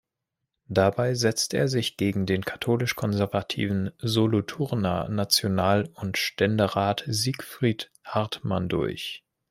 Dabei 0.67 1.13
setzte 1.13 1.57
er 1.57 1.67
sich 1.67 1.95
gegen 1.95 2.25
den 2.25 2.43
katholisch-konservativen 2.43 3.91
Solothurner 3.99 5.07
National- 5.09 5.89
und 5.93 6.17
Ständerat 6.17 7.03
Siegfried 7.05 7.91
Hartmann 8.03 8.67
durch. 8.67 9.23